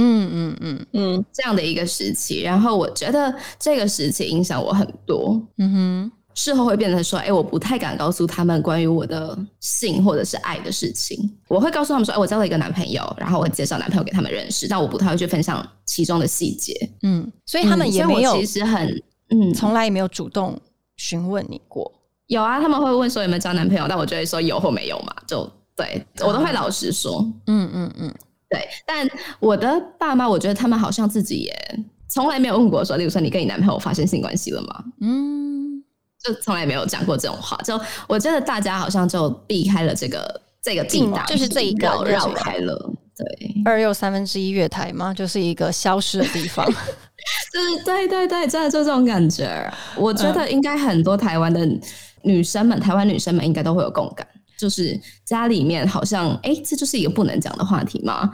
[0.01, 2.43] 嗯嗯嗯嗯，这样的一个时期。
[2.43, 5.41] 然后我觉得这个时期影响我很多。
[5.59, 6.13] 嗯哼。
[6.33, 11.19] 事后会变成说，哎，我不太敢告诉他们关于我的性或者是爱的事情。
[11.49, 16.73] 我会告诉他们说，哎，我交了一个男朋友，然后我介绍男朋友给他们认识，但我不太会去分享其中的细节。
[17.03, 20.59] 嗯，所以他们也没有，其实很，嗯，从来也没有主动
[20.97, 21.93] 询问你过。
[22.29, 27.29] 有啊，他们会问说有没有交男朋友，但我就会说有或没有嘛，就对我都会老实说。
[27.49, 28.15] 嗯嗯嗯，
[28.51, 28.69] 对。
[28.85, 34.85] 但我的爸妈，我觉得他们好像自己也从来没有问过说，例如说你跟你男朋友发生性关系了吗？
[35.01, 35.83] 嗯。
[36.23, 42.93] 就从来没有讲过这种话，就我觉得大家好像就避开了这个这个地带，就是这一个绕开了。
[43.17, 46.67] 对，二又三分之一月台嘛，就是一个消失的地方。
[47.53, 49.49] 就是对对对，真的就这种感觉。
[49.97, 51.67] 我觉得应该很多台湾的
[52.21, 54.27] 女生们，台湾女生们应该都会有共感，
[54.61, 58.31] 就是家里面好像哎，这就是一个不能讲的话题吗。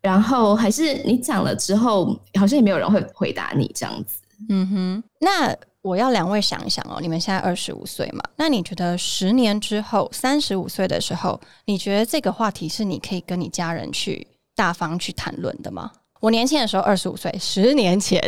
[0.00, 4.18] 然后还是你讲了之后，好像也没有人会回答你这样子。
[4.48, 5.56] 嗯哼，那。
[5.82, 8.20] 我要两位想一想哦，你们现在二十五岁嘛？
[8.34, 15.88] 那你觉得十年之后，三十五岁的时候，你觉得这个话题是你可以跟你家人去大方去谈论的吗？
[16.18, 18.20] 我年轻的时候二十五岁，十年前，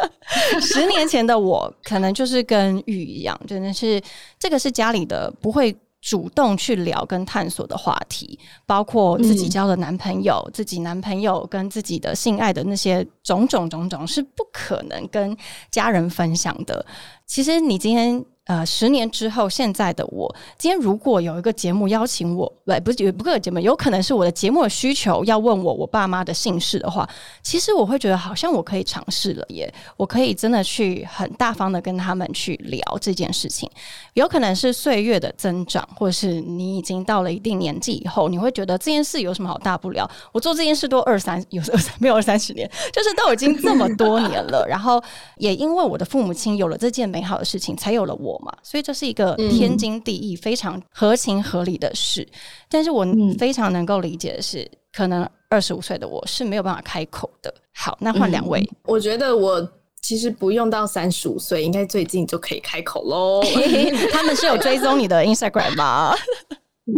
[0.60, 3.98] 十年前的我可能就是跟玉一样，真的是
[4.38, 5.74] 这个是家里的不会。
[6.00, 15.36] 主动去聊跟探索的话题，包括自己交的男朋友、自己男朋友跟自己的性爱的那些种种种种，是不可能跟
[15.70, 16.84] 家人分享的。
[17.26, 18.24] 其实你今天。
[18.46, 27.08] 呃，十年之后，现在的我，今天如果有一个节目邀请我，不，不是不个节目，有可能是我的节目的需求要问我我爸妈的姓氏的话，
[27.42, 33.70] 其实我会觉得好像我可以尝试了耶，我可以真的去很大方的跟他们去聊这件事情。
[34.14, 40.10] 有可能是岁月的增长，或者是你已经到了一定年纪以后，你会觉得这件事有什么好大不了？
[40.32, 44.66] 我做这件事都二三，有二三没有二三十年，就是都已经这么多年了。
[44.68, 45.00] 然后
[45.36, 48.29] 也因为我的父母亲有了这件美好的事情，才有了我。
[48.38, 52.26] 嘛，所以这是一个天经地义、非常合情合理的事。
[52.68, 53.06] 但是我
[53.38, 57.52] 非常能够理解的是，可能二十五岁的我是没有办法开口的。
[57.74, 59.66] 好，那换两位，我觉得我
[60.02, 63.42] 其实不用到三十五岁，应该最近就可以开口喽。
[64.12, 66.14] 他们是有追踪你的 Instagram 吗？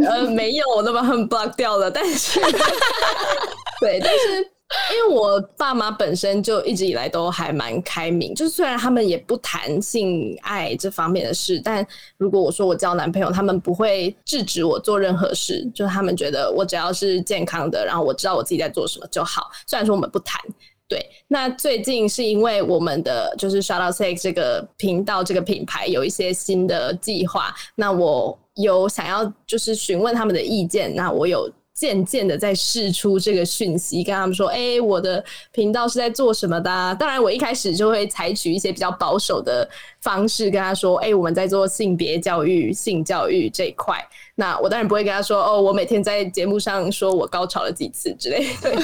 [0.07, 1.91] 呃，没有，我都把他们 block 掉了。
[1.91, 2.41] 但是，
[3.81, 4.52] 对，但是。
[4.93, 19.51] 因为我爸妈本身就一直以来都还蛮开明，就是虽然他们也不谈性爱这方面的事，但如果我说我交男朋友，他们不会制止我做任何事，就是他们觉得我只要是健康的，然后我知道我自己在做什么就好。
[19.67, 20.41] 虽然说我们不谈，
[20.89, 21.05] 对。
[21.29, 31.51] 那最近是因为我们的就是 Shout Out Sex 这个频道这个品牌有一些新的计划，那我有想要就是询问他们的意见，那我有。
[31.83, 39.69] 渐渐的在试出这个讯息，跟他们说：“哎，我的频道是在做什么的？”当然，我一开始就会采取一些比较保守的
[40.01, 43.97] 方式跟他说：“哎，我们在做性别教育、性教育这一块。”
[44.37, 48.77] 那我当然不会跟他说：“哦，我每天在节目上说我高潮了几次之类。”对，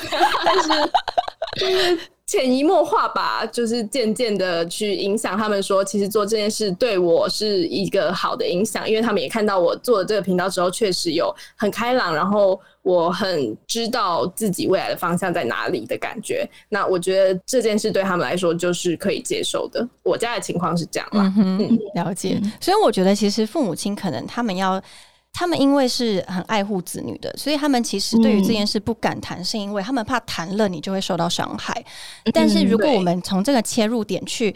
[0.44, 2.01] 但是。
[2.28, 16.49] 潜移默化吧，就是渐渐的去影响他们，说其实做这件事对我是一个好的影响，因为他们也看到我做这个频道之后，确实有很开朗，然后我很知道自己未来的方向在哪里的感觉。
[16.70, 19.86] 那我觉得这件事对他们来说就是可以接受的。
[20.03, 22.41] 我家的情况是这样啦，嗯，了解。
[22.59, 24.82] 所以我觉得其实父母亲可能他们要。
[25.30, 31.84] 他们因为是很爱护子女的，所以他们其实对于这件事不敢谈，是因为他们怕谈了你就会受到伤害。
[32.32, 34.53] 但是如果我们从这个切入点去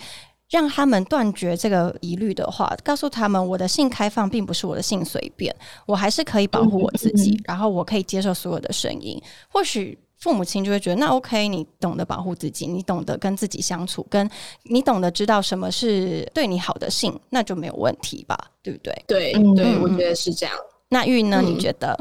[0.52, 5.54] 让他们断绝这个疑虑的话，告诉他们我的性开放并不是我的性随便，
[5.86, 9.18] 我还是可以保护我自己，然后我可以接受所有的声音。
[9.48, 14.30] 或许父母亲就会觉得那 OK，你懂得保护自己，你懂得跟自己相处，跟
[14.64, 18.38] 你懂得知道什么是对你好的性，那就没有问题吧？
[18.62, 19.04] 对不对？
[19.08, 20.54] 对对，我觉得是这样。
[20.90, 21.40] 那玉呢？
[21.40, 21.98] 你觉得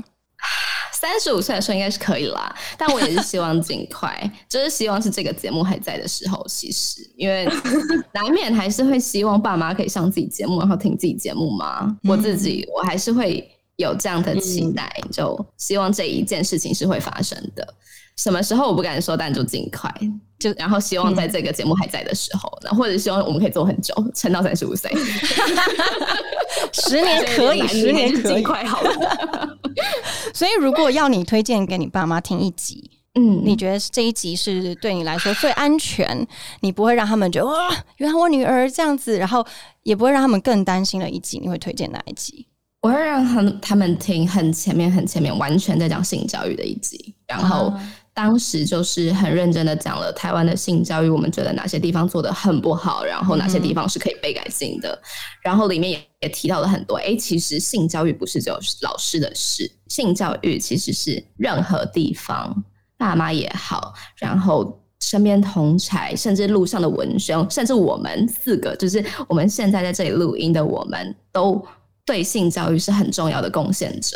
[1.01, 4.15] 三十五岁的时候应该是可以啦，但我也是希望尽快，
[4.47, 6.45] 就是希望是这个节目还在的时候。
[6.47, 7.49] 其实，因为
[8.13, 11.97] 难免还是会希望爸妈可以上自己节目，然后听自己节目嘛。
[12.03, 17.67] 我自己我还是会有这样的期待，就希望这一件事情是会发生的。
[18.17, 19.93] 什么时候我不敢说，但就尽快。
[20.39, 24.91] 就然后希望在这个节目还在的时候，那或者希望我们可以做很久，撑到三十五岁。
[26.73, 29.57] 十年 可以，十年可以，快好了。
[30.33, 36.27] 所以如果要你推荐给你爸妈听一集，嗯，你觉得这一集是对你来说最安全？
[36.61, 39.45] 你不会让他们觉得哇，原来我女儿这样子，然后
[39.83, 42.47] 也不会让他们更担心的一集，你会推荐哪一集？
[42.81, 47.71] 我会让他们他们听很前面很前面，完全在讲性教育的一集，然后。
[48.23, 55.01] 当时就是很认真的讲了台湾的性教育，我们觉得哪些地方做的很不好，然后哪些地方是可以被改进的。
[55.41, 62.63] 然后里面也也提到了很多，哎，其实性教育不是只有老师的事，性教育其实是任何地方
[62.95, 71.59] 爸妈也好，然后身边同才，甚至路上的文生，甚至我们四个，就是我们现在在这里录音的，我们都
[72.05, 74.15] 对性教育是很重要的贡献者。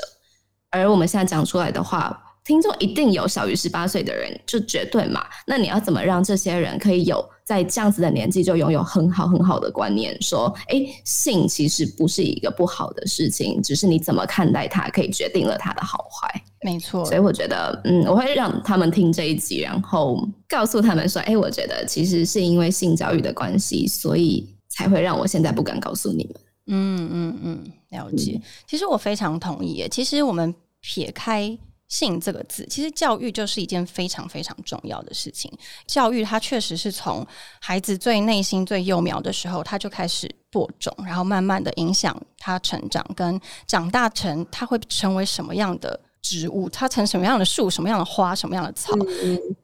[0.70, 2.22] 而我们现在讲出来的话。
[2.46, 5.26] 听众一定有小于十八岁的人，就绝对嘛。
[5.48, 10.16] 那你要怎么让这些人可以有在这样子的年纪就拥有很好很好的观念？
[10.22, 16.42] 说，哎，性其实不是一个不好的事情，只是你怎么看待它，可以决定了它的好坏。
[16.62, 17.04] 没错。
[17.04, 26.36] 所以我觉得，嗯，我会让他们听这一集，然后告诉他们说，哎，我觉得其实是因为性教育的关系，所以才会让我现在不敢告诉你们。
[26.68, 28.40] 嗯嗯嗯，了解。
[28.68, 29.88] 其实我非常同意。
[29.90, 31.58] 其实我们撇开。
[31.88, 35.52] 性这个字，其实教育就是一件非常非常重要的事情。
[35.86, 37.26] 教育它确实是从
[37.60, 46.00] 孩子最内心最幼苗的时候，他就开始播种，然后慢慢的影响他成长，跟长大成他会成为什么样的。
[46.26, 48.94] 植物它成什么样的树，什么样的花，什么样的草？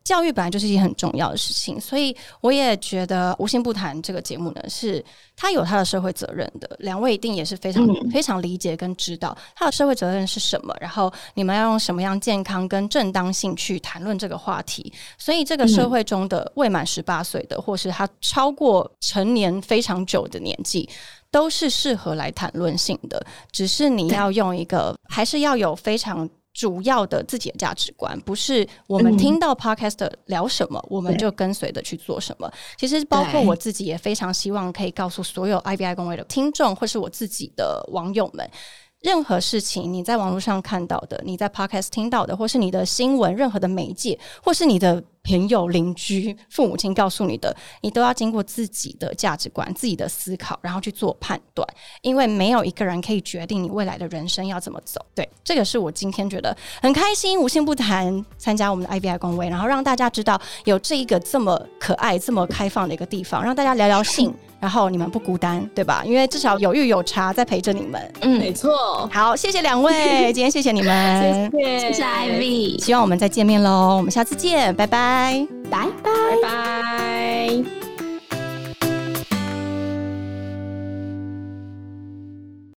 [0.03, 5.03] 教育本来就是一件很重要的事情，所以我也觉得《无心不谈》这个节目呢，是
[5.35, 6.69] 它有它的社会责任的。
[6.79, 14.93] 两位一定也是非常非常理解跟知道它的社会责任是什么，然后你们要用什么样健康跟正当性去谈论这个话题。
[15.17, 20.87] 所以，这个社会中的未满十八岁的，或是他超过成年非常久的年纪，
[21.31, 23.25] 都是适合来谈论性的。
[23.51, 26.29] 只是你要用一个，还是要有非常。
[26.53, 32.51] 主要的自己的价值观，不是我们听到 podcast 聊什么，我们就跟随的去做什么。
[32.77, 38.45] 其实，包括我自己也非常希望可以告诉所有 IBI 工会的听众，或是我自己的网友们。
[38.99, 51.67] 任何事情，你在网络上看到的，你在 podcast 听到的，或是你的新闻，任何的媒介，或是你的朋友、邻居、父母亲告诉你的，你都要经过自己的价值观、自己的思考，然后去做判断。
[52.01, 54.99] 因为没有一个人可以决定你未来的人生要怎么走。
[55.13, 64.33] 对，这个是我今天觉得很开心，无心不谈参加我们的 IBI 公会，然后让大家知道有这一个这么可爱、这么开放的一个地方，让大家聊聊性。
[64.59, 66.03] 然后你们不孤单，对吧？
[66.05, 68.13] 因为至少有玉有茶在陪着你们。
[68.21, 69.09] 嗯，没错。
[69.11, 73.97] 好，谢谢两位，今天谢谢你们， 谢谢谢谢 Ivy，希望我们再见面喽。
[73.97, 76.09] 我们下次见，拜拜拜，拜拜
[76.41, 77.90] 拜拜。